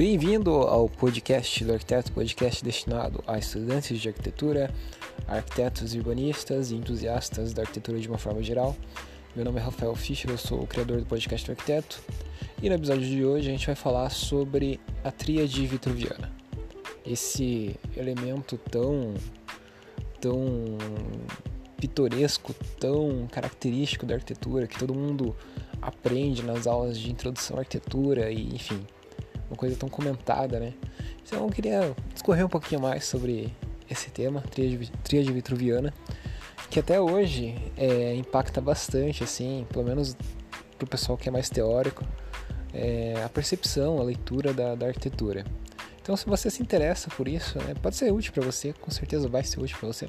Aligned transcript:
Bem-vindo 0.00 0.50
ao 0.50 0.88
podcast 0.88 1.62
do 1.62 1.74
arquiteto, 1.74 2.10
podcast 2.12 2.64
destinado 2.64 3.22
a 3.26 3.36
estudantes 3.36 4.00
de 4.00 4.08
arquitetura, 4.08 4.72
arquitetos 5.28 5.92
urbanistas 5.92 6.70
e 6.70 6.74
entusiastas 6.74 7.52
da 7.52 7.60
arquitetura 7.60 8.00
de 8.00 8.08
uma 8.08 8.16
forma 8.16 8.42
geral. 8.42 8.74
Meu 9.36 9.44
nome 9.44 9.60
é 9.60 9.62
Rafael 9.62 9.94
Fischer, 9.94 10.30
eu 10.30 10.38
sou 10.38 10.62
o 10.62 10.66
criador 10.66 11.00
do 11.00 11.04
podcast 11.04 11.46
do 11.46 11.50
arquiteto 11.50 12.00
e 12.62 12.70
no 12.70 12.76
episódio 12.76 13.06
de 13.06 13.22
hoje 13.22 13.48
a 13.48 13.52
gente 13.52 13.66
vai 13.66 13.74
falar 13.74 14.08
sobre 14.08 14.80
a 15.04 15.10
tríade 15.10 15.66
vitruviana. 15.66 16.32
Esse 17.04 17.76
elemento 17.94 18.56
tão 18.56 19.12
tão 20.18 20.78
pitoresco, 21.76 22.54
tão 22.80 23.28
característico 23.30 24.06
da 24.06 24.14
arquitetura 24.14 24.66
que 24.66 24.78
todo 24.78 24.94
mundo 24.94 25.36
aprende 25.82 26.42
nas 26.42 26.66
aulas 26.66 26.98
de 26.98 27.10
introdução 27.10 27.58
à 27.58 27.60
arquitetura 27.60 28.30
e 28.30 28.54
enfim, 28.54 28.82
uma 29.50 29.56
coisa 29.56 29.76
tão 29.76 29.88
comentada, 29.88 30.58
né? 30.58 30.72
Então 31.26 31.44
eu 31.44 31.50
queria 31.50 31.94
discorrer 32.14 32.46
um 32.46 32.48
pouquinho 32.48 32.80
mais 32.80 33.04
sobre 33.04 33.54
esse 33.90 34.10
tema, 34.10 34.42
tríade 35.02 35.32
vitruviana, 35.32 35.92
que 36.70 36.78
até 36.78 37.00
hoje 37.00 37.56
é, 37.76 38.14
impacta 38.14 38.60
bastante, 38.60 39.24
assim, 39.24 39.66
pelo 39.70 39.84
menos 39.84 40.16
para 40.78 40.84
o 40.84 40.88
pessoal 40.88 41.18
que 41.18 41.28
é 41.28 41.32
mais 41.32 41.50
teórico, 41.50 42.04
é, 42.72 43.20
a 43.24 43.28
percepção, 43.28 43.98
a 43.98 44.02
leitura 44.04 44.54
da, 44.54 44.76
da 44.76 44.86
arquitetura. 44.86 45.44
Então, 46.00 46.16
se 46.16 46.26
você 46.26 46.50
se 46.50 46.62
interessa 46.62 47.10
por 47.10 47.28
isso, 47.28 47.58
né, 47.58 47.74
pode 47.80 47.96
ser 47.96 48.12
útil 48.12 48.32
para 48.32 48.42
você, 48.44 48.72
com 48.72 48.90
certeza 48.90 49.28
vai 49.28 49.44
ser 49.44 49.60
útil 49.60 49.76
para 49.78 49.88
você. 49.88 50.08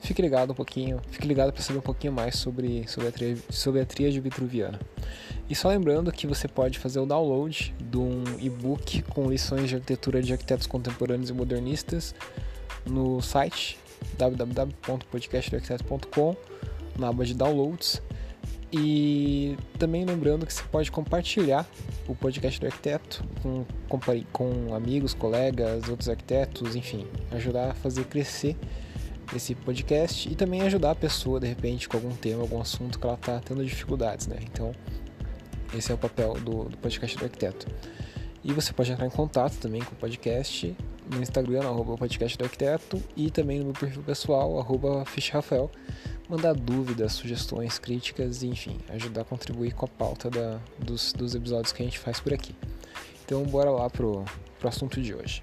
Fique 0.00 0.20
ligado 0.20 0.50
um 0.50 0.54
pouquinho, 0.54 1.00
fique 1.10 1.26
ligado 1.26 1.52
para 1.52 1.62
saber 1.62 1.78
um 1.78 1.82
pouquinho 1.82 2.12
mais 2.12 2.36
sobre, 2.36 2.86
sobre, 2.88 3.08
a, 3.08 3.12
tríade, 3.12 3.42
sobre 3.48 3.84
tríade 3.84 4.20
vitruviana. 4.20 4.78
E 5.52 5.54
só 5.54 5.68
lembrando 5.68 6.10
que 6.10 6.26
você 6.26 6.48
pode 6.48 6.78
fazer 6.78 6.98
o 6.98 7.04
download 7.04 7.74
de 7.78 7.98
um 7.98 8.24
e-book 8.40 9.02
com 9.02 9.30
lições 9.30 9.68
de 9.68 9.74
arquitetura 9.74 10.22
de 10.22 10.32
arquitetos 10.32 10.66
contemporâneos 10.66 11.28
e 11.28 11.34
modernistas 11.34 12.14
no 12.86 13.20
site 13.20 13.78
www.podcastdoarquiteto.com 14.16 16.34
na 16.98 17.08
aba 17.08 17.26
de 17.26 17.34
downloads 17.34 18.00
e 18.72 19.54
também 19.78 20.06
lembrando 20.06 20.46
que 20.46 20.54
você 20.54 20.62
pode 20.72 20.90
compartilhar 20.90 21.68
o 22.08 22.14
podcast 22.14 22.58
do 22.58 22.64
arquiteto 22.64 23.22
com, 23.42 23.66
com 24.32 24.74
amigos, 24.74 25.12
colegas, 25.12 25.86
outros 25.86 26.08
arquitetos, 26.08 26.74
enfim, 26.74 27.06
ajudar 27.30 27.72
a 27.72 27.74
fazer 27.74 28.06
crescer 28.06 28.56
esse 29.36 29.54
podcast 29.54 30.30
e 30.30 30.34
também 30.34 30.62
ajudar 30.62 30.92
a 30.92 30.94
pessoa, 30.94 31.38
de 31.38 31.46
repente, 31.46 31.90
com 31.90 31.98
algum 31.98 32.16
tema, 32.16 32.40
algum 32.40 32.58
assunto 32.58 32.98
que 32.98 33.06
ela 33.06 33.16
está 33.16 33.38
tendo 33.40 33.62
dificuldades, 33.62 34.26
né? 34.26 34.38
Então, 34.42 34.74
esse 35.74 35.90
é 35.90 35.94
o 35.94 35.98
papel 35.98 36.34
do, 36.34 36.64
do, 36.64 36.76
podcast 36.78 37.16
do 37.16 37.24
arquiteto. 37.24 37.66
E 38.44 38.52
você 38.52 38.72
pode 38.72 38.90
entrar 38.90 39.06
em 39.06 39.10
contato 39.10 39.56
também 39.58 39.82
com 39.82 39.92
o 39.94 39.96
podcast 39.96 40.76
no 41.10 41.22
Instagram, 41.22 41.60
arroba 41.62 41.96
podcast 41.96 42.36
do 42.36 42.44
arquiteto, 42.44 43.02
e 43.16 43.30
também 43.30 43.58
no 43.58 43.66
meu 43.66 43.74
perfil 43.74 44.02
pessoal, 44.02 44.58
arroba 44.58 45.04
Rafael 45.32 45.70
mandar 46.28 46.54
dúvidas, 46.54 47.12
sugestões, 47.12 47.78
críticas 47.78 48.42
enfim, 48.42 48.78
ajudar 48.88 49.20
a 49.20 49.24
contribuir 49.24 49.74
com 49.74 49.84
a 49.84 49.88
pauta 49.88 50.30
da, 50.30 50.58
dos, 50.78 51.12
dos 51.12 51.34
episódios 51.34 51.72
que 51.72 51.82
a 51.82 51.84
gente 51.84 51.98
faz 51.98 52.20
por 52.20 52.32
aqui. 52.32 52.54
Então, 53.24 53.42
bora 53.44 53.70
lá 53.70 53.88
pro, 53.90 54.24
pro 54.58 54.68
assunto 54.68 55.00
de 55.00 55.14
hoje. 55.14 55.42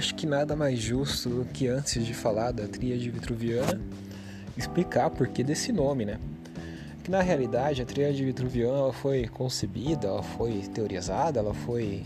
Acho 0.00 0.14
que 0.14 0.26
nada 0.26 0.56
mais 0.56 0.78
justo 0.78 1.28
do 1.28 1.44
que 1.44 1.68
antes 1.68 2.06
de 2.06 2.14
falar 2.14 2.52
da 2.52 2.66
tríade 2.66 3.10
vitruviana, 3.10 3.78
explicar 4.56 5.10
por 5.10 5.28
que 5.28 5.44
desse 5.44 5.72
nome, 5.72 6.06
né? 6.06 6.18
que 7.04 7.10
na 7.10 7.20
realidade 7.20 7.82
a 7.82 7.84
tríade 7.84 8.24
vitruviana 8.24 8.94
foi 8.94 9.26
concebida, 9.26 10.06
ela 10.06 10.22
foi 10.22 10.62
teorizada, 10.72 11.38
ela 11.38 11.52
foi 11.52 12.02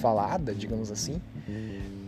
falada, 0.00 0.54
digamos 0.54 0.92
assim, 0.92 1.20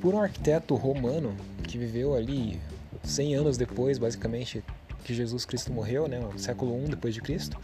por 0.00 0.14
um 0.14 0.20
arquiteto 0.20 0.76
romano 0.76 1.34
que 1.64 1.76
viveu 1.76 2.14
ali 2.14 2.60
100 3.02 3.34
anos 3.34 3.56
depois, 3.56 3.98
basicamente, 3.98 4.62
que 5.02 5.12
Jesus 5.12 5.44
Cristo 5.44 5.72
morreu, 5.72 6.06
né, 6.06 6.20
no 6.20 6.38
século 6.38 6.80
I 6.84 6.90
depois 6.90 7.12
de 7.12 7.20
Cristo, 7.20 7.58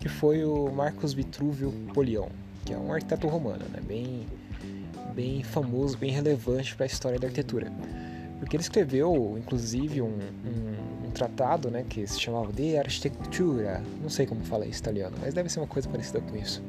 que 0.00 0.08
foi 0.08 0.46
o 0.46 0.70
Marcos 0.70 1.12
Vitruvio 1.12 1.72
Polion, 1.92 2.28
que 2.64 2.72
é 2.72 2.78
um 2.78 2.90
arquiteto 2.90 3.28
romano, 3.28 3.66
né, 3.70 3.80
bem 3.86 4.26
bem 5.16 5.42
famoso, 5.42 5.96
bem 5.96 6.12
relevante 6.12 6.76
para 6.76 6.84
a 6.84 6.86
história 6.86 7.18
da 7.18 7.26
arquitetura. 7.26 7.72
Porque 8.38 8.54
ele 8.54 8.62
escreveu, 8.62 9.36
inclusive, 9.38 10.02
um, 10.02 10.18
um 11.06 11.10
tratado, 11.10 11.70
né, 11.70 11.84
que 11.88 12.06
se 12.06 12.20
chamava 12.20 12.52
De 12.52 12.76
Architectura, 12.76 13.82
não 14.02 14.10
sei 14.10 14.26
como 14.26 14.42
fala 14.44 14.66
isso 14.66 14.80
italiano, 14.80 15.16
mas 15.18 15.32
deve 15.32 15.48
ser 15.48 15.58
uma 15.58 15.66
coisa 15.66 15.88
parecida 15.88 16.20
com 16.20 16.36
isso. 16.36 16.62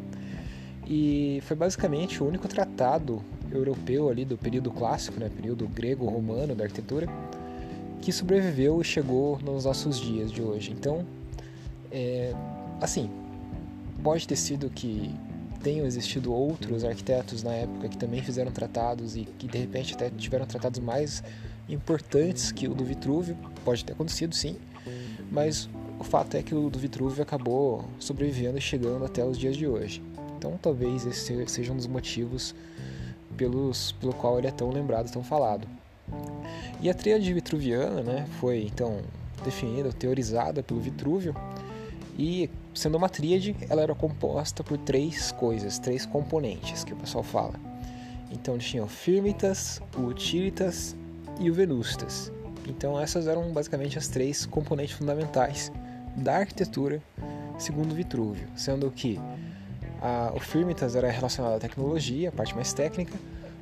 E 0.88 1.44
foi 1.46 1.58
basicamente 1.58 2.24
o 2.24 2.26
único 2.26 2.48
tratado 2.48 3.22
europeu 3.52 4.10
ali 4.10 4.24
do 4.24 4.38
período 4.38 4.72
clássico, 4.72 5.20
né, 5.20 5.30
período 5.30 5.68
grego-romano 5.68 6.56
da 6.56 6.64
arquitetura, 6.64 7.08
que 8.02 8.14
sobreviveu 8.14 8.80
e 8.80 8.86
chegou 8.86 9.38
nos 9.40 9.66
nossos 9.66 10.00
dias 10.00 10.32
de 10.32 10.42
hoje. 10.42 10.72
Então, 10.72 11.06
é, 11.92 12.34
assim, 12.80 13.10
pode 14.02 14.26
ter 14.26 14.38
sido 14.38 14.70
que 14.70 15.14
tenham 15.62 15.86
existido 15.86 16.34
outros 16.34 16.84
arquitetos 16.84 17.44
na 17.44 17.54
época 17.54 17.90
que 17.90 17.98
também 17.98 18.22
fizeram 18.22 18.52
tratados 18.52 19.16
e 19.16 19.26
que 19.26 19.48
de 19.48 19.58
repente 19.58 19.94
até 19.94 20.10
tiveram 20.10 20.46
tratados 20.46 20.80
mais 20.80 21.24
importantes 21.70 22.52
que 22.52 22.68
o 22.68 22.74
do 22.74 22.86
Vitrúvio, 22.86 23.38
pode 23.66 23.84
ter 23.84 23.94
acontecido 23.94 24.34
sim, 24.34 24.58
mas 25.32 25.70
o 26.00 26.04
fato 26.04 26.36
é 26.36 26.44
que 26.44 26.56
o 26.56 26.70
do 26.70 26.80
Vitrúvio 26.80 27.22
acabou 27.22 27.86
sobrevivendo 28.00 28.58
e 28.58 28.62
chegando 28.62 29.04
até 29.04 29.26
os 29.26 29.38
dias 29.38 29.58
de 29.58 29.68
hoje. 29.68 30.02
Então 30.38 30.58
talvez 30.62 31.06
esse 31.06 31.48
seja 31.48 31.74
um 31.74 31.76
dos 31.76 31.88
motivos 31.88 32.56
pelos, 33.36 33.92
pelo 33.94 34.14
qual 34.14 34.38
ele 34.38 34.48
é 34.48 34.52
tão 34.52 34.70
lembrado, 34.70 35.12
tão 35.12 35.24
falado. 35.24 35.68
E 36.80 36.90
a 36.90 36.94
tríade 36.94 37.32
vitruviana 37.34 38.02
né, 38.02 38.28
foi 38.40 38.64
então 38.64 39.02
definida, 39.44 39.92
teorizada 39.92 40.64
pelo 40.64 40.80
Vitrúvio, 40.80 41.36
e 42.18 42.50
sendo 42.74 42.98
uma 42.98 43.10
tríade, 43.10 43.56
ela 43.70 43.82
era 43.82 43.94
composta 43.94 44.64
por 44.64 44.78
três 44.78 45.32
coisas, 45.32 45.78
três 45.78 46.06
componentes 46.06 46.84
que 46.84 46.94
o 46.94 46.98
pessoal 46.98 47.24
fala. 47.24 47.54
Então 48.32 48.58
tinha 48.58 48.84
o 48.84 48.88
firmitas, 48.88 49.82
o 49.96 50.02
utilitas 50.02 50.96
e 51.40 51.50
o 51.50 51.54
Venustas. 51.54 52.32
Então 52.68 53.00
essas 53.00 53.28
eram 53.28 53.52
basicamente 53.54 53.98
as 53.98 54.08
três 54.08 54.46
componentes 54.46 54.96
fundamentais 54.96 55.72
da 56.16 56.38
arquitetura 56.38 57.02
segundo 57.58 57.94
Vitrúvio, 57.94 58.48
sendo 58.56 58.90
que 58.92 59.20
a, 60.02 60.32
o 60.36 60.40
Firmitas 60.40 60.96
era 60.96 61.10
relacionado 61.10 61.56
à 61.56 61.60
tecnologia, 61.60 62.30
a 62.30 62.32
parte 62.32 62.56
mais 62.56 62.74
técnica, 62.74 63.14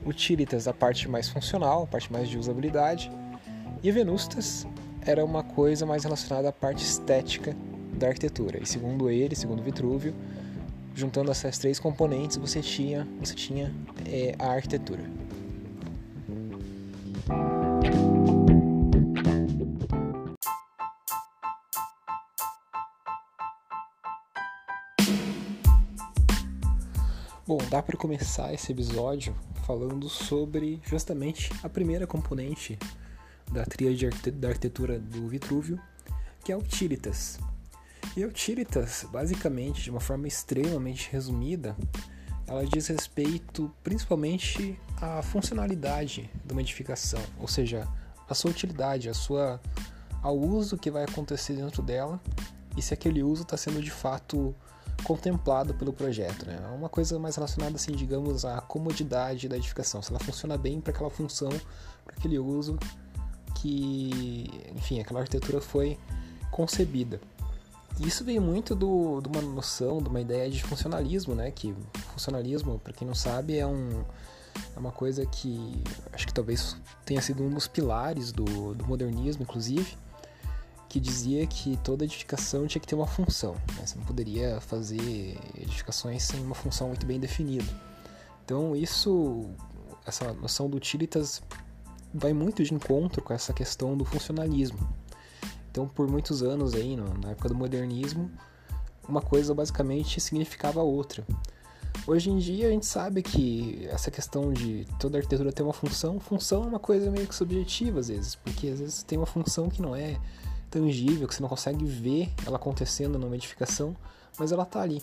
o 0.06 0.14
Tiritas 0.14 0.68
a 0.68 0.74
parte 0.74 1.08
mais 1.10 1.30
funcional, 1.30 1.84
a 1.84 1.88
parte 1.88 2.12
mais 2.12 2.30
de 2.30 2.38
usabilidade, 2.38 3.12
e 3.82 3.92
Venustas 3.92 4.68
era 5.02 5.24
uma 5.24 5.44
coisa 5.44 5.86
mais 5.86 6.04
relacionada 6.04 6.50
à 6.50 6.52
parte 6.52 6.84
estética 6.84 7.56
da 7.96 8.08
arquitetura. 8.08 8.62
E 8.62 8.66
segundo 8.66 9.10
ele, 9.10 9.36
segundo 9.36 9.62
Vitrúvio, 9.62 10.14
juntando 10.94 11.32
essas 11.32 11.58
três 11.58 11.80
componentes, 11.80 12.38
você 12.38 12.62
tinha, 12.62 13.08
você 13.20 13.34
tinha 13.34 13.74
é, 14.06 14.36
a 14.40 14.52
arquitetura. 14.52 15.04
Bom, 27.48 27.60
dá 27.70 27.82
para 27.84 27.96
começar 27.96 28.52
esse 28.54 28.72
episódio 28.72 29.36
falando 29.66 30.10
sobre 30.10 30.82
justamente 30.84 31.52
a 31.62 31.70
primeira 31.70 32.08
componente 32.08 32.78
da 33.52 33.64
tríade 33.64 34.10
da 34.32 34.48
arquitetura 34.48 34.98
do 34.98 35.28
Vitrúvio, 35.28 35.80
que 36.44 36.52
é 36.52 36.58
o 36.58 36.62
Tiritas. 36.64 37.38
E 38.16 38.24
o 38.24 38.32
Tiritas, 38.32 39.06
basicamente, 39.12 39.84
de 39.84 39.92
uma 39.92 40.00
forma 40.00 40.28
extremamente 40.28 41.10
resumida, 41.12 41.76
ela 42.48 42.66
diz 42.66 42.88
respeito 42.88 43.70
principalmente 43.84 44.80
à 45.02 45.22
funcionalidade 45.22 46.30
de 46.46 46.52
uma 46.54 46.62
edificação, 46.62 47.22
ou 47.40 47.48
seja, 47.48 47.88
a 48.30 48.34
sua 48.34 48.52
utilidade, 48.52 49.10
a 49.10 49.14
sua, 49.14 49.60
ao 50.22 50.38
uso 50.38 50.78
que 50.78 50.90
vai 50.90 51.04
acontecer 51.04 51.54
dentro 51.54 51.82
dela 51.82 52.20
e 52.78 52.82
se 52.82 52.94
aquele 52.94 53.22
uso 53.22 53.44
está 53.44 53.58
sendo 53.58 53.82
de 53.82 53.92
fato 53.92 54.56
contemplado 55.04 55.74
pelo 55.74 55.92
projeto. 55.92 56.46
Né? 56.46 56.58
É 56.64 56.68
uma 56.76 56.90
coisa 56.90 57.20
mais 57.20 57.36
relacionada, 57.36 57.76
assim, 57.76 57.92
digamos, 57.92 58.46
à 58.46 58.62
comodidade 58.62 59.50
da 59.50 59.58
edificação. 59.58 60.02
Se 60.02 60.10
ela 60.10 60.20
funciona 60.20 60.58
bem 60.58 60.80
para 60.80 60.94
aquela 60.94 61.10
função, 61.10 61.50
para 62.06 62.16
aquele 62.18 62.40
uso 62.40 62.80
que, 63.56 64.50
enfim, 64.76 65.00
aquela 65.00 65.20
arquitetura 65.20 65.60
foi 65.60 65.98
concebida. 66.50 67.20
Isso 68.00 68.26
vem 68.26 68.40
muito 68.40 68.76
do, 68.76 69.22
de 69.22 69.30
uma 69.30 69.42
noção, 69.42 70.02
de 70.02 70.10
uma 70.10 70.20
ideia 70.20 70.50
de 70.50 70.62
funcionalismo, 70.62 71.34
né? 71.34 71.50
Que 71.52 71.74
funcionalismo, 72.14 72.78
para 72.80 72.92
quem 72.92 73.08
não 73.08 73.16
sabe, 73.16 73.58
é, 73.58 73.66
um, 73.66 74.04
é 74.76 74.80
uma 74.80 74.92
coisa 74.92 75.26
que 75.26 75.82
acho 76.12 76.28
que 76.28 76.34
talvez 76.34 76.76
tenha 77.06 77.22
sido 77.22 77.42
um 77.42 77.50
dos 77.50 77.68
pilares 77.68 78.32
do, 78.34 78.74
do 78.74 78.86
modernismo, 78.86 79.44
inclusive, 79.44 79.98
que 80.90 81.00
dizia 81.00 81.48
que 81.48 81.78
toda 81.78 82.04
edificação 82.04 82.68
tinha 82.68 82.82
que 82.82 82.88
ter 82.88 82.96
uma 82.96 83.08
função. 83.08 83.54
Né? 83.78 83.86
Você 83.86 83.98
não 83.98 84.06
poderia 84.06 84.60
fazer 84.60 85.38
edificações 85.58 86.24
sem 86.24 86.42
uma 86.42 86.56
função 86.56 86.90
muito 86.90 87.06
bem 87.06 87.20
definida. 87.20 87.66
Então 88.44 88.76
isso, 88.76 89.50
essa 90.06 90.34
noção 90.34 90.70
do 90.70 90.76
utilitas 90.76 91.42
vai 92.14 92.34
muito 92.34 92.64
de 92.64 92.74
encontro 92.74 93.22
com 93.22 93.34
essa 93.34 93.54
questão 93.54 93.98
do 93.98 94.06
funcionalismo. 94.06 94.80
Então 95.76 95.86
por 95.86 96.08
muitos 96.08 96.42
anos 96.42 96.74
aí, 96.74 96.96
na 96.96 97.32
época 97.32 97.50
do 97.50 97.56
modernismo, 97.56 98.32
uma 99.10 99.22
coisa 99.22 99.54
basicamente 99.54 100.22
significava 100.22 100.82
outra. 100.82 101.28
Hoje 102.08 102.30
em 102.30 102.38
dia 102.38 102.70
a 102.70 102.72
gente 102.72 102.86
sabe 102.86 103.22
que 103.22 103.86
essa 103.92 104.10
questão 104.10 104.54
de 104.54 104.88
toda 104.98 105.18
arquitetura 105.18 105.52
ter 105.52 105.64
uma 105.64 105.74
função, 105.74 106.18
função 106.18 106.64
é 106.64 106.68
uma 106.68 106.80
coisa 106.80 107.12
meio 107.12 107.28
que 107.28 107.36
subjetiva 107.36 108.00
às 108.00 108.08
vezes, 108.08 108.36
porque 108.36 108.70
às 108.70 108.80
vezes 108.80 109.04
tem 109.04 109.18
uma 109.18 109.26
função 109.26 109.68
que 109.68 109.82
não 109.82 109.94
é 109.94 110.18
tangível, 110.72 111.28
que 111.28 111.36
você 111.36 111.42
não 111.42 111.50
consegue 111.50 111.84
ver 111.84 112.32
ela 112.48 112.56
acontecendo 112.56 113.20
numa 113.20 113.36
edificação, 113.36 113.94
mas 114.40 114.54
ela 114.54 114.64
está 114.64 114.80
ali. 114.80 115.02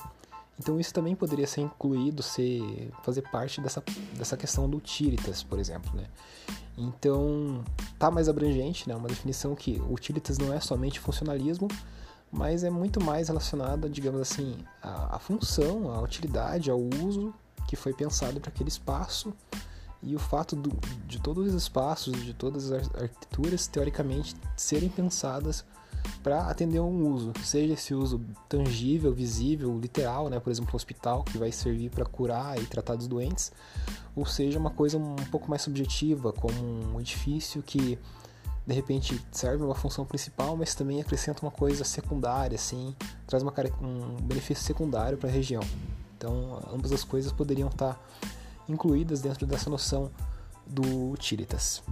Então 0.58 0.78
isso 0.78 0.92
também 0.92 1.14
poderia 1.14 1.46
ser 1.46 1.62
incluído, 1.62 2.22
ser, 2.22 2.90
fazer 3.02 3.22
parte 3.22 3.60
dessa, 3.60 3.82
dessa 4.16 4.36
questão 4.36 4.68
do 4.68 4.76
utilitas, 4.76 5.42
por 5.42 5.58
exemplo, 5.58 5.94
né? 5.94 6.06
Então, 6.76 7.62
tá 7.98 8.10
mais 8.10 8.28
abrangente, 8.28 8.88
né? 8.88 8.94
Uma 8.94 9.08
definição 9.08 9.54
que 9.54 9.80
utilitas 9.90 10.38
não 10.38 10.52
é 10.52 10.60
somente 10.60 11.00
funcionalismo, 11.00 11.68
mas 12.30 12.64
é 12.64 12.70
muito 12.70 13.02
mais 13.02 13.28
relacionada, 13.28 13.88
digamos 13.88 14.20
assim, 14.20 14.56
à, 14.82 15.16
à 15.16 15.18
função, 15.18 15.90
à 15.90 16.00
utilidade, 16.00 16.70
ao 16.70 16.80
uso 16.80 17.34
que 17.66 17.76
foi 17.76 17.92
pensado 17.92 18.40
para 18.40 18.50
aquele 18.50 18.68
espaço 18.68 19.32
e 20.02 20.16
o 20.16 20.18
fato 20.18 20.56
do, 20.56 20.70
de 21.06 21.20
todos 21.20 21.48
os 21.48 21.54
espaços, 21.54 22.16
de 22.24 22.34
todas 22.34 22.72
as 22.72 22.90
arquiteturas, 22.94 23.66
teoricamente, 23.66 24.34
serem 24.56 24.88
pensadas 24.88 25.64
para 26.22 26.46
atender 26.48 26.80
um 26.80 27.08
uso, 27.08 27.32
seja 27.42 27.74
esse 27.74 27.94
uso 27.94 28.20
tangível, 28.48 29.12
visível, 29.12 29.78
literal, 29.78 30.28
né? 30.28 30.38
por 30.38 30.50
exemplo, 30.50 30.70
um 30.72 30.76
hospital 30.76 31.24
que 31.24 31.36
vai 31.36 31.50
servir 31.50 31.90
para 31.90 32.04
curar 32.04 32.60
e 32.60 32.66
tratar 32.66 32.94
dos 32.94 33.08
doentes, 33.08 33.52
ou 34.14 34.24
seja, 34.24 34.58
uma 34.58 34.70
coisa 34.70 34.98
um 34.98 35.16
pouco 35.30 35.50
mais 35.50 35.62
subjetiva, 35.62 36.32
como 36.32 36.54
um 36.94 37.00
edifício 37.00 37.62
que 37.62 37.98
de 38.64 38.74
repente 38.74 39.20
serve 39.32 39.64
uma 39.64 39.74
função 39.74 40.04
principal, 40.04 40.56
mas 40.56 40.74
também 40.74 41.00
acrescenta 41.00 41.42
uma 41.42 41.50
coisa 41.50 41.82
secundária, 41.82 42.54
assim, 42.54 42.94
traz 43.26 43.42
uma, 43.42 43.52
um 43.80 44.16
benefício 44.22 44.64
secundário 44.64 45.18
para 45.18 45.28
a 45.28 45.32
região. 45.32 45.62
Então, 46.16 46.62
ambas 46.72 46.92
as 46.92 47.02
coisas 47.02 47.32
poderiam 47.32 47.68
estar 47.68 48.00
incluídas 48.68 49.20
dentro 49.20 49.44
dessa 49.46 49.68
noção 49.68 50.10
do 50.66 51.10
utilitas. 51.10 51.82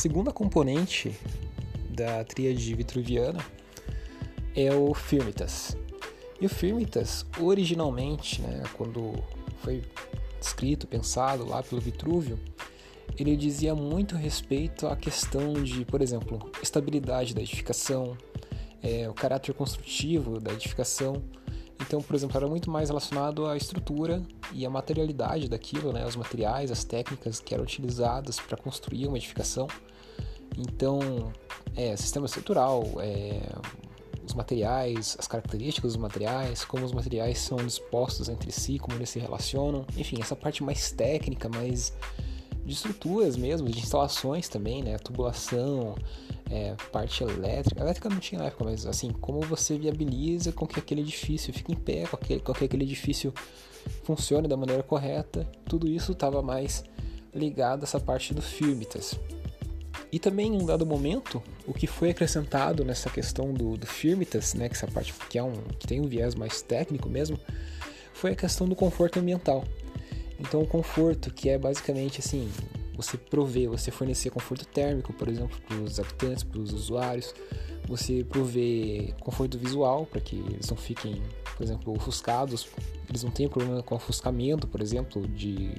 Segunda 0.00 0.32
componente 0.32 1.14
da 1.90 2.24
tríade 2.24 2.74
vitruviana 2.74 3.44
é 4.56 4.72
o 4.72 4.94
firmitas. 4.94 5.76
E 6.40 6.46
o 6.46 6.48
firmitas, 6.48 7.26
originalmente, 7.38 8.40
né, 8.40 8.62
quando 8.78 9.22
foi 9.58 9.82
escrito, 10.40 10.86
pensado 10.86 11.46
lá 11.46 11.62
pelo 11.62 11.82
Vitrúvio, 11.82 12.40
ele 13.18 13.36
dizia 13.36 13.74
muito 13.74 14.16
respeito 14.16 14.86
à 14.86 14.96
questão 14.96 15.52
de, 15.52 15.84
por 15.84 16.00
exemplo, 16.00 16.50
estabilidade 16.62 17.34
da 17.34 17.42
edificação, 17.42 18.16
é, 18.82 19.06
o 19.06 19.12
caráter 19.12 19.52
construtivo 19.52 20.40
da 20.40 20.50
edificação. 20.50 21.22
Então, 21.90 22.00
por 22.00 22.14
exemplo, 22.14 22.36
era 22.36 22.46
muito 22.46 22.70
mais 22.70 22.88
relacionado 22.88 23.46
à 23.46 23.56
estrutura 23.56 24.22
e 24.52 24.64
à 24.64 24.70
materialidade 24.70 25.48
daquilo, 25.48 25.92
né, 25.92 26.06
os 26.06 26.14
materiais, 26.14 26.70
as 26.70 26.84
técnicas 26.84 27.40
que 27.40 27.52
eram 27.52 27.64
utilizadas 27.64 28.38
para 28.38 28.56
construir 28.56 29.08
uma 29.08 29.16
edificação. 29.16 29.66
Então, 30.56 31.00
é, 31.74 31.96
sistema 31.96 32.26
estrutural, 32.26 32.84
é, 33.00 33.40
os 34.24 34.34
materiais, 34.34 35.16
as 35.18 35.26
características 35.26 35.94
dos 35.94 36.00
materiais, 36.00 36.64
como 36.64 36.84
os 36.84 36.92
materiais 36.92 37.40
são 37.40 37.56
dispostos 37.56 38.28
entre 38.28 38.52
si, 38.52 38.78
como 38.78 38.96
eles 38.96 39.10
se 39.10 39.18
relacionam, 39.18 39.84
enfim, 39.96 40.20
essa 40.20 40.36
parte 40.36 40.62
mais 40.62 40.92
técnica, 40.92 41.48
mais 41.48 41.92
de 42.64 42.72
estruturas 42.72 43.36
mesmo, 43.36 43.68
de 43.68 43.80
instalações 43.80 44.48
também, 44.48 44.80
né? 44.80 44.96
Tubulação, 44.96 45.96
é, 46.50 46.74
parte 46.90 47.22
elétrica. 47.22 47.80
Elétrica 47.80 48.08
não 48.08 48.18
tinha 48.18 48.40
na 48.40 48.48
época, 48.48 48.64
mas 48.64 48.84
assim, 48.84 49.12
como 49.12 49.40
você 49.40 49.78
viabiliza 49.78 50.52
com 50.52 50.66
que 50.66 50.78
aquele 50.78 51.02
edifício 51.02 51.52
fique 51.52 51.72
em 51.72 51.76
pé, 51.76 52.06
com, 52.06 52.16
aquele, 52.16 52.40
com 52.40 52.52
que 52.52 52.64
aquele 52.64 52.82
edifício 52.82 53.32
funcione 54.02 54.48
da 54.48 54.56
maneira 54.56 54.82
correta, 54.82 55.48
tudo 55.64 55.88
isso 55.88 56.12
estava 56.12 56.42
mais 56.42 56.84
ligado 57.32 57.82
a 57.82 57.84
essa 57.84 58.00
parte 58.00 58.34
do 58.34 58.42
firmitas. 58.42 59.18
E 60.12 60.18
também 60.18 60.48
em 60.48 60.60
um 60.60 60.66
dado 60.66 60.84
momento, 60.84 61.40
o 61.66 61.72
que 61.72 61.86
foi 61.86 62.10
acrescentado 62.10 62.84
nessa 62.84 63.08
questão 63.08 63.54
do, 63.54 63.76
do 63.76 63.86
firmitas, 63.86 64.54
né, 64.54 64.68
que 64.68 64.74
essa 64.74 64.88
parte 64.88 65.14
que, 65.28 65.38
é 65.38 65.42
um, 65.42 65.52
que 65.78 65.86
tem 65.86 66.00
um 66.00 66.08
viés 66.08 66.34
mais 66.34 66.60
técnico 66.60 67.08
mesmo, 67.08 67.38
foi 68.12 68.32
a 68.32 68.36
questão 68.36 68.68
do 68.68 68.74
conforto 68.74 69.20
ambiental. 69.20 69.64
Então, 70.38 70.62
o 70.62 70.66
conforto, 70.66 71.32
que 71.32 71.48
é 71.48 71.56
basicamente 71.56 72.18
assim, 72.18 72.50
você 73.00 73.16
prover, 73.16 73.68
você 73.68 73.90
fornecer 73.90 74.30
conforto 74.30 74.66
térmico, 74.66 75.12
por 75.12 75.28
exemplo, 75.28 75.58
para 75.66 75.76
os 75.76 75.98
habitantes, 75.98 76.42
para 76.42 76.60
os 76.60 76.72
usuários, 76.72 77.34
você 77.86 78.24
prover 78.24 79.14
conforto 79.20 79.58
visual 79.58 80.06
para 80.06 80.20
que 80.20 80.36
eles 80.36 80.68
não 80.68 80.76
fiquem, 80.76 81.22
por 81.56 81.62
exemplo, 81.62 81.94
ofuscados, 81.94 82.68
eles 83.08 83.22
não 83.22 83.30
tenham 83.30 83.50
problema 83.50 83.82
com 83.82 83.94
ofuscamento, 83.94 84.68
por 84.68 84.80
exemplo, 84.80 85.26
de 85.28 85.74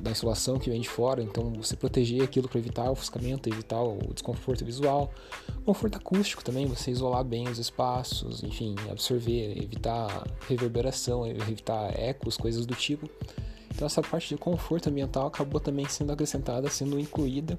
da 0.00 0.10
insolação 0.10 0.58
que 0.58 0.68
vem 0.68 0.80
de 0.80 0.88
fora, 0.88 1.22
então 1.22 1.52
você 1.54 1.76
proteger 1.76 2.22
aquilo 2.22 2.48
para 2.48 2.58
evitar 2.58 2.84
o 2.88 2.92
ofuscamento, 2.92 3.48
evitar 3.48 3.82
o 3.82 4.12
desconforto 4.12 4.64
visual. 4.64 5.10
Conforto 5.64 5.96
acústico 5.96 6.44
também, 6.44 6.66
você 6.66 6.90
isolar 6.90 7.24
bem 7.24 7.48
os 7.48 7.58
espaços, 7.58 8.42
enfim, 8.42 8.74
absorver, 8.90 9.56
evitar 9.56 10.26
reverberação, 10.46 11.26
evitar 11.26 11.98
ecos, 11.98 12.36
coisas 12.36 12.66
do 12.66 12.74
tipo. 12.74 13.08
Então 13.74 13.86
essa 13.86 14.00
parte 14.00 14.28
de 14.28 14.36
conforto 14.36 14.88
ambiental 14.88 15.26
acabou 15.26 15.60
também 15.60 15.86
sendo 15.88 16.12
acrescentada, 16.12 16.70
sendo 16.70 16.98
incluída 16.98 17.58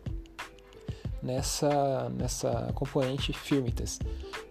nessa, 1.21 2.09
nessa 2.09 2.71
componente 2.73 3.33
firmitas. 3.33 3.99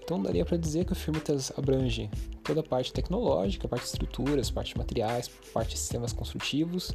Então 0.03 0.23
daria 0.23 0.45
para 0.45 0.59
dizer 0.59 0.85
que 0.85 0.93
o 0.93 0.95
firmitas 0.95 1.51
abrange 1.57 2.11
toda 2.43 2.61
a 2.61 2.63
parte 2.63 2.93
tecnológica, 2.93 3.67
a 3.67 3.71
parte 3.71 3.85
de 3.85 3.89
estruturas, 3.89 4.51
parte 4.51 4.75
de 4.75 4.79
materiais, 4.79 5.29
parte 5.53 5.71
de 5.71 5.79
sistemas 5.79 6.13
construtivos, 6.13 6.93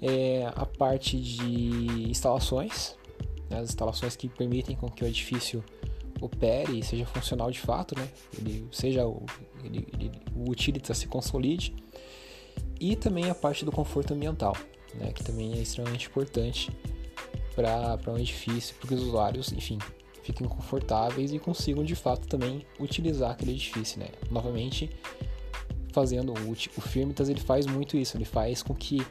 é, 0.00 0.50
a 0.54 0.64
parte 0.64 1.20
de 1.20 2.08
instalações, 2.08 2.96
né, 3.50 3.58
as 3.58 3.68
instalações 3.68 4.16
que 4.16 4.28
permitem 4.28 4.74
com 4.74 4.88
que 4.88 5.04
o 5.04 5.06
edifício 5.06 5.62
opere 6.18 6.78
e 6.78 6.82
seja 6.82 7.04
funcional 7.04 7.50
de 7.50 7.60
fato, 7.60 7.98
né, 7.98 8.08
ele 8.38 8.66
seja 8.72 9.06
o, 9.06 9.26
ele, 9.62 9.86
ele, 9.92 10.12
o 10.34 10.50
utilitas 10.50 10.96
se 10.96 11.06
consolide 11.06 11.74
e 12.80 12.96
também 12.96 13.30
a 13.30 13.34
parte 13.34 13.64
do 13.64 13.70
conforto 13.70 14.14
ambiental, 14.14 14.56
né, 14.94 15.12
que 15.12 15.22
também 15.22 15.52
é 15.52 15.58
extremamente 15.58 16.08
importante 16.08 16.70
para 17.54 17.98
um 18.08 18.18
edifício, 18.18 18.74
para 18.76 18.88
que 18.88 18.94
os 18.94 19.02
usuários, 19.02 19.52
enfim, 19.52 19.78
fiquem 20.22 20.48
confortáveis 20.48 21.32
e 21.32 21.38
consigam 21.38 21.84
de 21.84 21.94
fato 21.94 22.26
também 22.26 22.64
utilizar 22.78 23.32
aquele 23.32 23.52
edifício, 23.52 24.00
né? 24.00 24.08
Novamente, 24.30 24.90
fazendo 25.92 26.32
o, 26.32 26.52
o 26.52 26.80
Firmitas 26.80 27.28
ele 27.28 27.40
faz 27.40 27.66
muito 27.66 27.96
isso, 27.96 28.16
ele 28.16 28.24
faz 28.24 28.62
com 28.62 28.74
que 28.74 29.04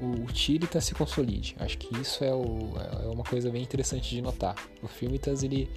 o 0.00 0.24
utilitas 0.24 0.84
se 0.84 0.94
consolide. 0.94 1.56
Acho 1.58 1.76
que 1.78 1.94
isso 2.00 2.24
é, 2.24 2.32
o, 2.32 2.72
é 3.02 3.08
uma 3.08 3.24
coisa 3.24 3.50
bem 3.50 3.62
interessante 3.62 4.08
de 4.08 4.22
notar. 4.22 4.54
O 4.82 4.88
Firmitas 4.88 5.42
ele 5.42 5.68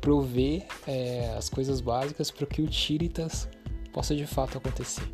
provê 0.00 0.64
é, 0.86 1.34
as 1.36 1.48
coisas 1.48 1.80
básicas 1.80 2.30
para 2.30 2.46
que 2.46 2.60
o 2.60 2.64
utilitas 2.64 3.48
possa 3.92 4.14
de 4.14 4.26
fato 4.26 4.58
acontecer. 4.58 5.08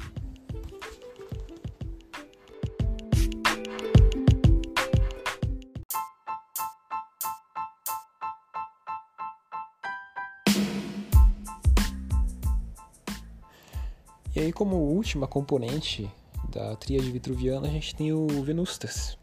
Como 14.58 14.74
última 14.74 15.28
componente 15.28 16.10
da 16.48 16.74
tríade 16.74 17.12
vitruviana, 17.12 17.68
a 17.68 17.70
gente 17.70 17.94
tem 17.94 18.12
o 18.12 18.26
Venustas, 18.42 19.16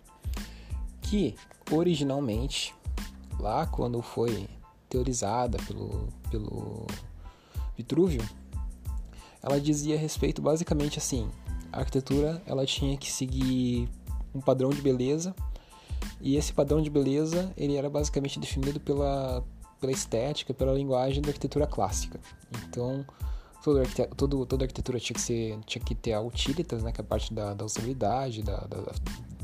que 1.02 1.36
originalmente, 1.70 2.74
lá 3.38 3.68
quando 3.68 4.02
foi 4.02 4.48
teorizada 4.88 5.58
pelo, 5.68 6.08
pelo 6.32 6.88
Vitrúvio, 7.76 8.24
ela 9.44 9.60
dizia 9.60 9.96
a 9.96 10.00
respeito 10.00 10.42
basicamente 10.42 11.00
assim: 11.00 11.30
a 11.70 11.80
arquitetura 11.80 12.42
ela 12.46 12.66
tinha 12.66 12.96
que 12.96 13.12
seguir 13.12 13.90
um 14.34 14.40
padrão 14.40 14.70
de 14.70 14.82
beleza 14.82 15.36
e 16.22 16.38
esse 16.38 16.54
padrão 16.54 16.82
de 16.82 16.90
beleza 16.90 17.52
ele 17.58 17.76
era 17.76 17.90
basicamente 17.90 18.40
definido 18.40 18.80
pela, 18.80 19.44
pela 19.82 19.92
estética, 19.92 20.54
pela 20.54 20.72
linguagem 20.72 21.22
da 21.22 21.28
arquitetura 21.28 21.68
clássica. 21.68 22.22
Então, 22.70 23.06
toda, 23.64 23.84
toda, 24.16 24.46
toda 24.46 24.66
arquitetura 24.66 25.00
tinha 25.00 25.16
que, 25.16 25.22
ser, 25.22 25.60
tinha 25.66 25.84
que 25.84 25.96
ter 25.96 26.14
a 26.14 26.22
utilitas, 26.22 26.84
né, 26.84 26.92
que 26.92 27.02
é 27.02 27.04
a 27.04 27.08
parte 27.08 27.34
da, 27.34 27.54
da 27.54 27.66
usabilidade, 27.66 28.42
da, 28.42 28.58
da, 28.58 28.78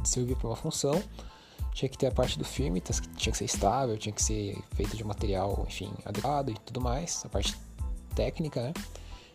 de 0.01 0.09
servir 0.09 0.35
para 0.35 0.47
uma 0.47 0.55
função. 0.55 1.01
Tinha 1.73 1.87
que 1.87 1.97
ter 1.97 2.07
a 2.07 2.11
parte 2.11 2.37
do 2.37 2.43
firmitas, 2.43 2.99
que 2.99 3.07
tinha 3.09 3.31
que 3.31 3.37
ser 3.37 3.45
estável, 3.45 3.97
tinha 3.97 4.13
que 4.13 4.21
ser 4.21 4.57
feito 4.75 4.95
de 4.97 5.03
material, 5.03 5.65
enfim, 5.67 5.91
adequado 6.05 6.49
e 6.49 6.53
tudo 6.65 6.81
mais, 6.81 7.25
a 7.25 7.29
parte 7.29 7.57
técnica, 8.13 8.61
né? 8.61 8.73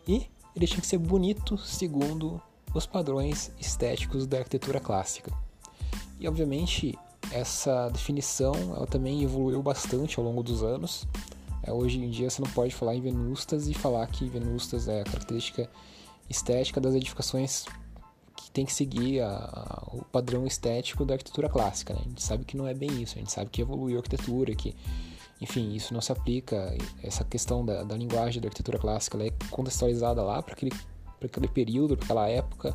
E 0.06 0.26
ele 0.54 0.66
tinha 0.66 0.80
que 0.80 0.86
ser 0.86 0.98
bonito 0.98 1.56
segundo 1.58 2.40
os 2.74 2.86
padrões 2.86 3.50
estéticos 3.58 4.26
da 4.26 4.38
arquitetura 4.38 4.80
clássica. 4.80 5.32
E 6.20 6.28
obviamente 6.28 6.96
essa 7.30 7.88
definição 7.88 8.54
ela 8.74 8.86
também 8.86 9.22
evoluiu 9.22 9.62
bastante 9.62 10.18
ao 10.18 10.24
longo 10.24 10.42
dos 10.42 10.62
anos. 10.62 11.06
É, 11.66 11.72
hoje 11.72 11.98
em 11.98 12.08
dia 12.08 12.30
você 12.30 12.40
não 12.40 12.50
pode 12.50 12.74
falar 12.74 12.94
em 12.94 13.00
venustas 13.00 13.68
e 13.68 13.74
falar 13.74 14.06
que 14.06 14.28
venustas 14.28 14.88
é 14.88 15.00
a 15.00 15.04
característica 15.04 15.68
estética 16.30 16.80
das 16.80 16.94
edificações 16.94 17.64
que 18.36 18.50
tem 18.50 18.64
que 18.64 18.72
seguir 18.72 19.20
a, 19.20 19.28
a, 19.30 19.96
o 19.96 20.04
padrão 20.04 20.46
estético 20.46 21.04
da 21.04 21.14
arquitetura 21.14 21.48
clássica. 21.48 21.94
Né? 21.94 22.00
A 22.04 22.08
gente 22.08 22.22
sabe 22.22 22.44
que 22.44 22.56
não 22.56 22.66
é 22.66 22.74
bem 22.74 23.02
isso, 23.02 23.16
a 23.16 23.18
gente 23.18 23.32
sabe 23.32 23.50
que 23.50 23.60
evoluiu 23.60 23.96
a 23.96 24.00
arquitetura, 24.00 24.54
que 24.54 24.74
enfim, 25.40 25.74
isso 25.74 25.92
não 25.92 26.00
se 26.00 26.12
aplica, 26.12 26.74
essa 27.02 27.22
questão 27.24 27.64
da, 27.64 27.82
da 27.82 27.94
linguagem 27.96 28.40
da 28.40 28.48
arquitetura 28.48 28.78
clássica 28.78 29.22
é 29.22 29.30
contextualizada 29.50 30.22
lá 30.22 30.42
para 30.42 30.54
aquele, 30.54 30.72
aquele 31.22 31.48
período, 31.48 31.96
para 31.96 32.04
aquela 32.04 32.28
época, 32.28 32.74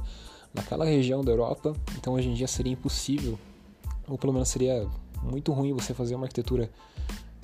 naquela 0.54 0.86
região 0.86 1.24
da 1.24 1.32
Europa, 1.32 1.74
então 1.98 2.14
hoje 2.14 2.30
em 2.30 2.34
dia 2.34 2.48
seria 2.48 2.74
impossível, 2.74 3.40
ou 4.08 4.18
pelo 4.18 4.34
menos 4.34 4.50
seria 4.50 4.88
muito 5.24 5.52
ruim 5.54 5.74
você 5.74 5.94
fazer 5.94 6.14
uma 6.16 6.26
arquitetura 6.26 6.70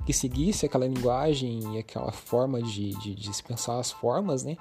que 0.08 0.14
seguisse 0.14 0.66
aquela 0.66 0.88
linguagem 0.88 1.76
e 1.76 1.80
aquela 1.80 2.14
forma 2.14 2.62
de, 2.62 2.92
de, 2.92 3.14
de 3.14 3.34
se 3.34 3.44
pensar 3.44 3.78
as 3.78 3.92
formas, 3.92 4.42
né? 4.42 4.56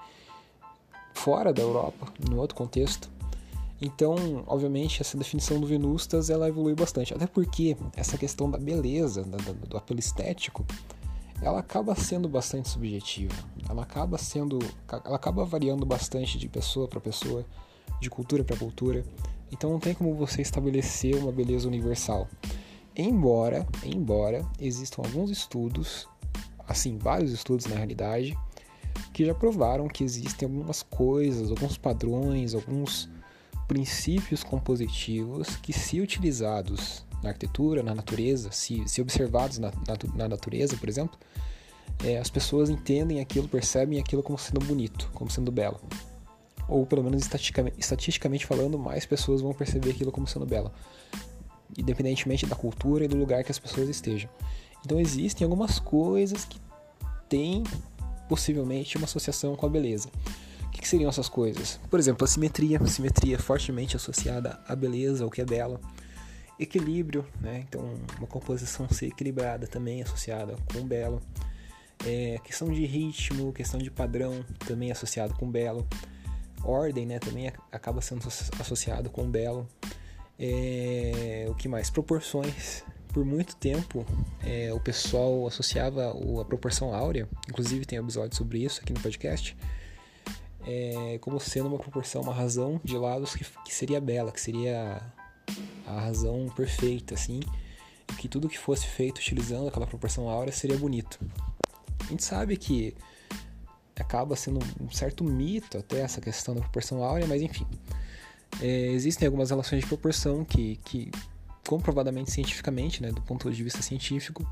Fora 1.14 1.52
da 1.52 1.62
Europa, 1.62 2.12
no 2.28 2.38
outro 2.38 2.56
contexto. 2.56 3.08
Então, 3.80 4.42
obviamente, 4.44 5.00
essa 5.00 5.16
definição 5.16 5.60
do 5.60 5.66
Venustas 5.68 6.30
ela 6.30 6.48
evolui 6.48 6.74
bastante, 6.74 7.14
até 7.14 7.28
porque 7.28 7.76
essa 7.94 8.18
questão 8.18 8.50
da 8.50 8.58
beleza, 8.58 9.22
da, 9.22 9.36
do, 9.36 9.52
do 9.68 9.76
apelo 9.76 10.00
estético, 10.00 10.66
ela 11.40 11.60
acaba 11.60 11.94
sendo 11.94 12.28
bastante 12.28 12.68
subjetiva. 12.68 13.32
Ela 13.68 13.84
acaba 13.84 14.18
sendo, 14.18 14.58
ela 15.04 15.14
acaba 15.14 15.44
variando 15.44 15.86
bastante 15.86 16.38
de 16.38 16.48
pessoa 16.48 16.88
para 16.88 16.98
pessoa, 16.98 17.46
de 18.00 18.10
cultura 18.10 18.42
para 18.42 18.56
cultura. 18.56 19.04
Então, 19.52 19.70
não 19.70 19.78
tem 19.78 19.94
como 19.94 20.12
você 20.12 20.42
estabelecer 20.42 21.14
uma 21.14 21.30
beleza 21.30 21.68
universal. 21.68 22.26
Embora, 22.96 23.66
embora 23.84 24.42
existam 24.58 25.02
alguns 25.02 25.30
estudos, 25.30 26.08
assim, 26.66 26.96
vários 26.96 27.30
estudos 27.30 27.66
na 27.66 27.76
realidade, 27.76 28.36
que 29.12 29.26
já 29.26 29.34
provaram 29.34 29.86
que 29.86 30.02
existem 30.02 30.48
algumas 30.48 30.82
coisas, 30.82 31.50
alguns 31.50 31.76
padrões, 31.76 32.54
alguns 32.54 33.10
princípios 33.68 34.42
compositivos 34.42 35.56
que, 35.56 35.74
se 35.74 36.00
utilizados 36.00 37.04
na 37.22 37.30
arquitetura, 37.30 37.82
na 37.82 37.94
natureza, 37.94 38.50
se, 38.50 38.88
se 38.88 39.02
observados 39.02 39.58
na, 39.58 39.70
na, 39.70 40.14
na 40.14 40.28
natureza, 40.28 40.76
por 40.76 40.88
exemplo, 40.88 41.18
é, 42.02 42.18
as 42.18 42.30
pessoas 42.30 42.70
entendem 42.70 43.20
aquilo, 43.20 43.46
percebem 43.46 43.98
aquilo 43.98 44.22
como 44.22 44.38
sendo 44.38 44.60
bonito, 44.64 45.10
como 45.12 45.30
sendo 45.30 45.52
belo. 45.52 45.80
Ou 46.68 46.86
pelo 46.86 47.02
menos 47.02 47.22
estatisticamente, 47.22 47.76
estatisticamente 47.78 48.46
falando, 48.46 48.78
mais 48.78 49.04
pessoas 49.04 49.40
vão 49.40 49.52
perceber 49.52 49.90
aquilo 49.90 50.10
como 50.10 50.26
sendo 50.26 50.46
belo, 50.46 50.72
independentemente 51.76 52.46
da 52.46 52.56
cultura 52.56 53.04
e 53.04 53.08
do 53.08 53.16
lugar 53.16 53.42
que 53.44 53.50
as 53.50 53.58
pessoas 53.58 53.88
estejam. 53.88 54.28
Então 54.84 55.00
existem 55.00 55.44
algumas 55.44 55.78
coisas 55.78 56.44
que 56.44 56.60
têm 57.28 57.64
possivelmente 58.28 58.96
uma 58.96 59.04
associação 59.04 59.56
com 59.56 59.66
a 59.66 59.68
beleza. 59.68 60.08
O 60.64 60.70
que, 60.70 60.86
seriam 60.86 61.08
essas 61.08 61.28
coisas? 61.28 61.80
Por 61.90 61.98
exemplo, 61.98 62.24
a 62.24 62.28
simetria. 62.28 62.78
A 62.80 62.86
simetria 62.86 63.36
é 63.36 63.38
fortemente 63.38 63.96
associada 63.96 64.60
à 64.68 64.76
beleza, 64.76 65.24
ao 65.24 65.30
que 65.30 65.40
é 65.40 65.44
belo. 65.44 65.80
Equilíbrio, 66.58 67.26
né? 67.40 67.64
Então, 67.66 67.82
uma 68.18 68.26
composição 68.26 68.88
ser 68.88 69.06
equilibrada 69.06 69.66
também 69.66 70.00
é 70.00 70.04
associada 70.04 70.54
com 70.72 70.80
o 70.80 70.84
belo. 70.84 71.20
É, 72.04 72.38
questão 72.44 72.70
de 72.70 72.84
ritmo, 72.84 73.52
questão 73.52 73.80
de 73.80 73.90
padrão 73.90 74.44
também 74.66 74.90
é 74.90 74.92
associado 74.92 75.34
com 75.34 75.46
o 75.46 75.50
belo. 75.50 75.86
Ordem, 76.62 77.06
né? 77.06 77.18
Também 77.18 77.50
acaba 77.72 78.00
sendo 78.00 78.26
associado 78.60 79.08
com 79.10 79.22
o 79.22 79.28
belo. 79.28 79.66
É, 80.38 81.46
o 81.48 81.54
que 81.54 81.68
mais? 81.68 81.90
Proporções. 81.90 82.84
Por 83.12 83.24
muito 83.24 83.56
tempo, 83.56 84.04
é, 84.44 84.70
o 84.74 84.78
pessoal 84.78 85.46
associava 85.46 86.10
a 86.10 86.44
proporção 86.44 86.92
áurea, 86.92 87.26
inclusive 87.48 87.86
tem 87.86 87.98
episódio 87.98 88.36
sobre 88.36 88.62
isso 88.62 88.82
aqui 88.82 88.92
no 88.92 89.00
podcast, 89.00 89.56
é, 90.66 91.16
como 91.22 91.40
sendo 91.40 91.66
uma 91.66 91.78
proporção, 91.78 92.20
uma 92.20 92.34
razão 92.34 92.78
de 92.84 92.94
lados 92.94 93.34
que, 93.34 93.42
que 93.64 93.72
seria 93.72 94.02
bela, 94.02 94.30
que 94.30 94.40
seria 94.40 95.00
a 95.86 96.00
razão 96.00 96.52
perfeita, 96.54 97.14
assim, 97.14 97.40
que 98.18 98.28
tudo 98.28 98.50
que 98.50 98.58
fosse 98.58 98.86
feito 98.86 99.16
utilizando 99.16 99.68
aquela 99.68 99.86
proporção 99.86 100.28
áurea 100.28 100.52
seria 100.52 100.76
bonito. 100.76 101.18
A 102.00 102.10
gente 102.10 102.22
sabe 102.22 102.54
que 102.58 102.94
acaba 103.98 104.36
sendo 104.36 104.60
um 104.78 104.90
certo 104.90 105.24
mito 105.24 105.78
até 105.78 106.00
essa 106.00 106.20
questão 106.20 106.54
da 106.54 106.60
proporção 106.60 107.02
áurea, 107.02 107.26
mas 107.26 107.40
enfim. 107.40 107.66
É, 108.60 108.86
existem 108.88 109.26
algumas 109.26 109.50
relações 109.50 109.82
de 109.82 109.86
proporção 109.86 110.44
que, 110.44 110.76
que 110.84 111.10
comprovadamente 111.66 112.30
cientificamente, 112.30 113.02
né, 113.02 113.10
do 113.10 113.20
ponto 113.22 113.50
de 113.50 113.62
vista 113.62 113.82
científico, 113.82 114.46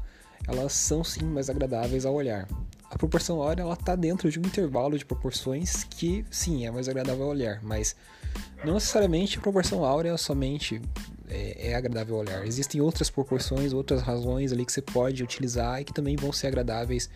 elas 0.47 0.73
são 0.73 1.03
sim 1.03 1.25
mais 1.25 1.49
agradáveis 1.49 2.05
ao 2.05 2.15
olhar 2.15 2.47
a 2.95 2.99
proporção 2.99 3.43
áurea 3.43 3.63
ela 3.63 3.75
está 3.75 3.97
dentro 3.97 4.31
de 4.31 4.39
um 4.39 4.43
intervalo 4.43 4.97
de 4.97 5.05
proporções 5.05 5.83
que 5.83 6.25
sim 6.31 6.65
é 6.65 6.71
mais 6.71 6.89
agradável 6.89 7.25
ao 7.25 7.31
olhar, 7.31 7.61
mas 7.61 7.97
não 8.65 8.75
necessariamente 8.75 9.37
a 9.37 9.41
proporção 9.41 9.85
áurea 9.85 10.17
somente 10.17 10.81
é, 11.29 11.71
é, 11.71 11.75
agradável 11.75 12.15
ao 12.15 12.21
olhar. 12.21 12.47
Existem 12.47 12.81
outras 12.81 13.11
proporções, 13.11 13.73
outras 13.73 14.01
razões 14.01 14.53
ali 14.53 14.65
que 14.65 14.73
você 14.73 14.81
pode 14.81 15.25
utilizar 15.25 15.81
e 15.81 15.85
que 15.85 15.93
também 15.93 16.15
vão 16.15 16.33
ser 16.33 16.47
agradáveis, 16.47 17.11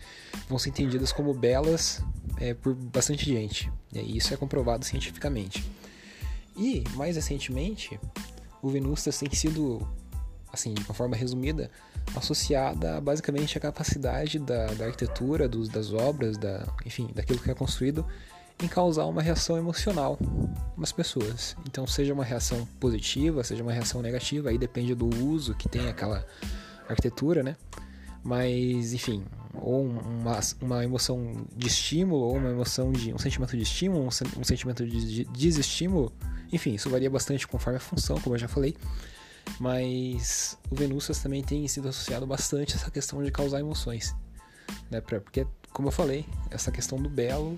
vão 0.49 0.59
ser 0.59 0.69
entendidas 0.69 1.13
como 1.13 1.33
belas 1.33 2.03
é, 2.37 2.53
por 2.53 2.75
bastante 2.75 3.25
gente. 3.25 3.71
E 3.93 4.17
isso 4.17 4.33
é 4.33 4.37
comprovado 4.37 4.83
cientificamente. 4.83 5.63
E 6.59 6.83
mais 6.95 7.15
recentemente, 7.15 7.97
o 8.61 8.69
Venustas 8.69 9.17
tem 9.17 9.31
sido, 9.31 9.87
assim, 10.51 10.73
de 10.73 10.83
uma 10.83 10.93
forma 10.93 11.15
resumida, 11.15 11.71
associada 12.13 12.99
basicamente 12.99 13.57
à 13.57 13.61
capacidade 13.61 14.37
da, 14.39 14.65
da 14.73 14.85
arquitetura, 14.87 15.47
dos, 15.47 15.69
das 15.69 15.93
obras, 15.93 16.37
da, 16.37 16.67
enfim, 16.85 17.09
daquilo 17.15 17.39
que 17.39 17.49
é 17.49 17.53
construído, 17.53 18.05
em 18.61 18.67
causar 18.67 19.05
uma 19.05 19.21
reação 19.21 19.57
emocional 19.57 20.19
nas 20.77 20.91
pessoas. 20.91 21.55
Então, 21.65 21.87
seja 21.87 22.13
uma 22.13 22.25
reação 22.25 22.67
positiva, 22.77 23.41
seja 23.41 23.63
uma 23.63 23.71
reação 23.71 24.01
negativa, 24.01 24.49
aí 24.49 24.57
depende 24.57 24.93
do 24.93 25.07
uso 25.25 25.55
que 25.55 25.69
tem 25.69 25.87
aquela 25.87 26.25
arquitetura, 26.89 27.41
né? 27.41 27.55
Mas, 28.21 28.91
enfim, 28.91 29.23
ou 29.61 29.85
uma, 29.85 30.39
uma 30.61 30.83
emoção 30.83 31.45
de 31.55 31.67
estímulo, 31.67 32.21
ou 32.21 32.37
uma 32.37 32.49
emoção 32.49 32.91
de 32.91 33.13
um 33.13 33.17
sentimento 33.17 33.55
de 33.55 33.63
estímulo, 33.63 34.03
um, 34.03 34.39
um 34.39 34.43
sentimento 34.43 34.85
de, 34.85 35.05
de 35.05 35.25
desestímulo, 35.25 36.11
enfim, 36.51 36.75
isso 36.75 36.89
varia 36.89 37.09
bastante 37.09 37.47
conforme 37.47 37.77
a 37.77 37.81
função, 37.81 38.19
como 38.19 38.35
eu 38.35 38.39
já 38.39 38.47
falei. 38.47 38.75
Mas 39.59 40.57
o 40.69 40.75
Venúcias 40.75 41.19
também 41.19 41.43
tem 41.43 41.67
sido 41.67 41.87
associado 41.87 42.25
bastante 42.25 42.73
a 42.73 42.77
essa 42.77 42.91
questão 42.91 43.23
de 43.23 43.31
causar 43.31 43.59
emoções. 43.59 44.15
Né? 44.91 45.01
Porque, 45.01 45.47
como 45.71 45.87
eu 45.87 45.91
falei, 45.91 46.25
essa 46.51 46.71
questão 46.71 47.01
do 47.01 47.09
belo 47.09 47.57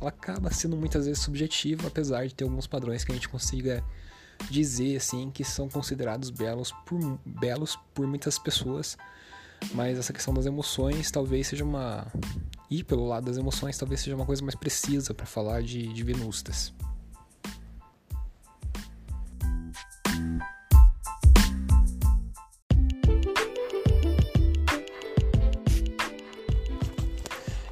ela 0.00 0.10
acaba 0.10 0.50
sendo 0.52 0.76
muitas 0.76 1.06
vezes 1.06 1.22
subjetiva, 1.22 1.88
apesar 1.88 2.26
de 2.26 2.34
ter 2.34 2.44
alguns 2.44 2.66
padrões 2.66 3.04
que 3.04 3.12
a 3.12 3.14
gente 3.14 3.28
consiga 3.28 3.84
dizer 4.48 4.96
assim 4.96 5.30
que 5.30 5.42
são 5.42 5.68
considerados 5.68 6.30
belos 6.30 6.72
por, 6.86 7.18
belos 7.24 7.76
por 7.92 8.06
muitas 8.06 8.38
pessoas. 8.38 8.96
Mas 9.74 9.98
essa 9.98 10.12
questão 10.12 10.32
das 10.32 10.46
emoções 10.46 11.10
talvez 11.10 11.46
seja 11.46 11.64
uma. 11.64 12.06
Ir 12.70 12.84
pelo 12.84 13.06
lado 13.06 13.24
das 13.24 13.38
emoções 13.38 13.78
talvez 13.78 14.00
seja 14.00 14.14
uma 14.14 14.26
coisa 14.26 14.42
mais 14.42 14.54
precisa 14.54 15.14
para 15.14 15.26
falar 15.26 15.62
de, 15.62 15.92
de 15.92 16.02
Venustas. 16.02 16.74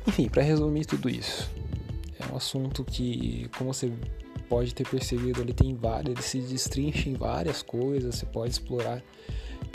Enfim, 0.07 0.31
para 0.31 0.43
resumir 0.43 0.87
tudo 0.87 1.11
isso, 1.11 1.51
é 2.19 2.33
um 2.33 2.37
assunto 2.37 2.83
que, 2.83 3.51
como 3.59 3.75
você 3.75 3.93
pode 4.49 4.75
ter 4.75 4.89
percebido, 4.89 5.43
ele 5.43 5.53
tem 5.53 5.75
várias, 5.75 6.15
ele 6.15 6.23
se 6.23 6.41
destrincha 6.41 7.11
em 7.11 7.15
várias 7.15 7.61
coisas, 7.61 8.15
você 8.15 8.25
pode 8.25 8.53
explorar 8.53 9.03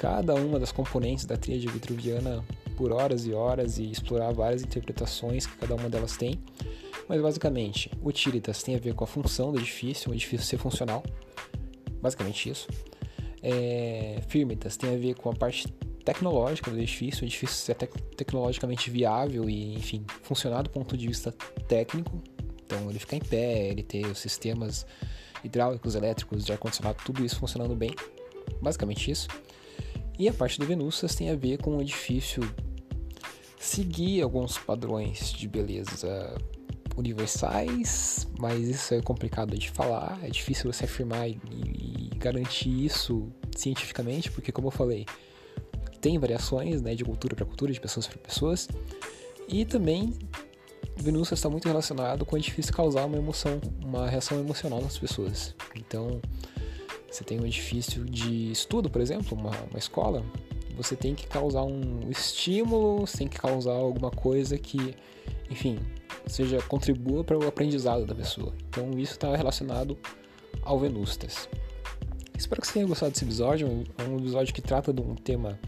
cada 0.01 0.33
uma 0.33 0.59
das 0.59 0.71
componentes 0.71 1.25
da 1.25 1.37
tríade 1.37 1.67
vitruviana 1.67 2.43
por 2.75 2.91
horas 2.91 3.27
e 3.27 3.33
horas 3.33 3.77
e 3.77 3.91
explorar 3.91 4.31
várias 4.33 4.63
interpretações 4.63 5.45
que 5.45 5.55
cada 5.57 5.75
uma 5.75 5.87
delas 5.91 6.17
tem. 6.17 6.41
Mas 7.07 7.21
basicamente, 7.21 7.91
utilitas 8.01 8.63
tem 8.63 8.75
a 8.75 8.79
ver 8.79 8.95
com 8.95 9.03
a 9.03 9.07
função 9.07 9.51
do 9.51 9.59
edifício, 9.59 10.09
o 10.09 10.15
edifício 10.15 10.43
ser 10.43 10.57
funcional, 10.57 11.03
basicamente 12.01 12.49
isso. 12.49 12.67
É, 13.43 14.23
firmitas 14.27 14.75
tem 14.75 14.95
a 14.95 14.97
ver 14.97 15.13
com 15.13 15.29
a 15.29 15.35
parte 15.35 15.67
tecnológica 16.03 16.71
do 16.71 16.79
edifício, 16.79 17.21
o 17.21 17.27
edifício 17.27 17.55
ser 17.57 17.75
tec 17.75 17.93
tecnologicamente 18.17 18.89
viável 18.89 19.47
e, 19.47 19.75
enfim, 19.75 20.03
funcionar 20.23 20.63
do 20.63 20.71
ponto 20.71 20.97
de 20.97 21.07
vista 21.07 21.31
técnico, 21.67 22.19
Então 22.65 22.89
ele 22.89 22.97
ficar 22.97 23.17
em 23.17 23.21
pé, 23.21 23.67
ele 23.67 23.83
ter 23.83 24.07
os 24.07 24.17
sistemas 24.17 24.83
hidráulicos, 25.43 25.93
elétricos, 25.93 26.43
de 26.43 26.51
ar-condicionado, 26.51 26.97
tudo 27.05 27.23
isso 27.23 27.35
funcionando 27.35 27.75
bem. 27.75 27.91
Basicamente 28.59 29.11
isso. 29.11 29.27
E 30.21 30.29
a 30.29 30.33
parte 30.33 30.59
do 30.59 30.67
Venustas 30.67 31.15
tem 31.15 31.31
a 31.31 31.35
ver 31.35 31.57
com 31.57 31.77
o 31.77 31.81
edifício 31.81 32.43
seguir 33.59 34.21
alguns 34.21 34.55
padrões 34.55 35.33
de 35.33 35.47
beleza 35.47 36.37
universais, 36.95 38.27
mas 38.37 38.67
isso 38.67 38.93
é 38.93 39.01
complicado 39.01 39.57
de 39.57 39.71
falar, 39.71 40.19
é 40.21 40.29
difícil 40.29 40.71
você 40.71 40.85
afirmar 40.85 41.27
e, 41.27 41.39
e 41.51 42.11
garantir 42.17 42.85
isso 42.85 43.31
cientificamente, 43.57 44.29
porque 44.29 44.51
como 44.51 44.67
eu 44.67 44.71
falei, 44.71 45.07
tem 45.99 46.19
variações 46.19 46.83
né, 46.83 46.93
de 46.93 47.03
cultura 47.03 47.35
para 47.35 47.43
cultura, 47.43 47.73
de 47.73 47.81
pessoas 47.81 48.05
para 48.05 48.19
pessoas, 48.19 48.67
e 49.47 49.65
também 49.65 50.13
Venus 50.97 51.31
está 51.31 51.49
muito 51.49 51.67
relacionado 51.67 52.27
com 52.27 52.35
o 52.35 52.37
edifício 52.37 52.71
causar 52.71 53.05
uma 53.05 53.17
emoção, 53.17 53.59
uma 53.83 54.07
reação 54.07 54.39
emocional 54.39 54.83
nas 54.83 54.99
pessoas. 54.99 55.55
Então, 55.75 56.21
você 57.11 57.25
tem 57.25 57.39
um 57.39 57.45
edifício 57.45 58.05
de 58.05 58.51
estudo, 58.51 58.89
por 58.89 59.01
exemplo, 59.01 59.37
uma, 59.37 59.51
uma 59.69 59.77
escola, 59.77 60.23
você 60.77 60.95
tem 60.95 61.13
que 61.13 61.27
causar 61.27 61.63
um 61.63 62.09
estímulo, 62.09 63.01
você 63.01 63.17
tem 63.17 63.27
que 63.27 63.37
causar 63.37 63.73
alguma 63.73 64.09
coisa 64.09 64.57
que, 64.57 64.95
enfim, 65.49 65.77
seja 66.25 66.61
contribua 66.61 67.23
para 67.23 67.37
o 67.37 67.45
aprendizado 67.45 68.05
da 68.05 68.15
pessoa. 68.15 68.53
Então, 68.69 68.97
isso 68.97 69.11
está 69.11 69.35
relacionado 69.35 69.97
ao 70.63 70.79
Venustas. 70.79 71.49
Espero 72.37 72.61
que 72.61 72.67
você 72.67 72.73
tenha 72.73 72.87
gostado 72.87 73.11
desse 73.11 73.25
episódio. 73.25 73.85
É 73.97 74.03
um 74.03 74.17
episódio 74.17 74.53
que 74.53 74.61
trata 74.61 74.93
de 74.93 75.01
um 75.01 75.13
tema 75.13 75.59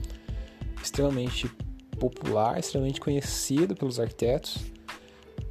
extremamente 0.82 1.52
popular, 2.00 2.58
extremamente 2.58 3.00
conhecido 3.00 3.76
pelos 3.76 4.00
arquitetos, 4.00 4.58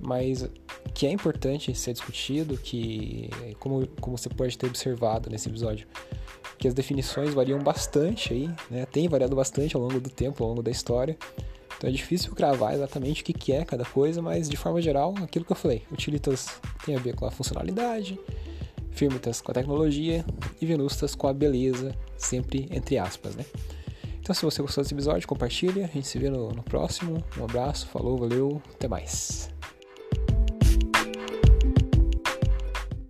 mas 0.03 0.49
que 0.93 1.07
é 1.07 1.11
importante 1.11 1.75
ser 1.75 1.93
discutido, 1.93 2.59
que 2.59 3.31
como, 3.59 3.87
como 4.01 4.19
você 4.19 4.29
pode 4.29 4.59
ter 4.59 4.67
observado 4.67 5.31
nesse 5.31 5.49
episódio, 5.49 5.87
que 6.59 6.67
as 6.67 6.75
definições 6.75 7.33
variam 7.33 7.61
bastante 7.61 8.33
aí, 8.33 8.51
né? 8.71 8.85
Tem 8.87 9.09
variado 9.09 9.35
bastante 9.35 9.77
ao 9.77 9.83
longo 9.83 10.01
do 10.01 10.11
tempo, 10.11 10.43
ao 10.43 10.51
longo 10.51 10.63
da 10.63 10.71
história. 10.71 11.17
Então 11.77 11.89
é 11.89 11.93
difícil 11.93 12.35
cravar 12.35 12.75
exatamente 12.75 13.23
o 13.23 13.25
que 13.25 13.53
é 13.53 13.65
cada 13.65 13.85
coisa, 13.85 14.21
mas 14.21 14.49
de 14.49 14.57
forma 14.57 14.81
geral, 14.83 15.15
aquilo 15.23 15.45
que 15.45 15.53
eu 15.53 15.57
falei, 15.57 15.83
utilitas 15.91 16.61
tem 16.85 16.95
a 16.95 16.99
ver 16.99 17.15
com 17.15 17.27
a 17.27 17.31
funcionalidade, 17.31 18.19
firmitas 18.91 19.41
com 19.41 19.51
a 19.51 19.55
tecnologia 19.55 20.25
e 20.61 20.67
venustas 20.67 21.15
com 21.15 21.27
a 21.27 21.33
beleza, 21.33 21.95
sempre 22.17 22.69
entre 22.71 22.99
aspas, 22.99 23.35
né? 23.35 23.45
Então 24.21 24.33
se 24.33 24.45
você 24.45 24.63
gostou 24.63 24.85
desse 24.85 24.95
episódio, 24.95 25.27
compartilha, 25.27 25.85
a 25.85 25.89
gente 25.89 26.07
se 26.07 26.17
vê 26.19 26.31
no, 26.31 26.51
no 26.51 26.63
próximo. 26.63 27.23
Um 27.37 27.45
abraço, 27.45 27.89
falou, 27.89 28.17
valeu, 28.17 28.63
até 28.73 28.87
mais. 28.87 29.52